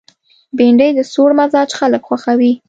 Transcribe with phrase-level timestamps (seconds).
[0.57, 2.53] بېنډۍ د سوړ مزاج خلک خوښوي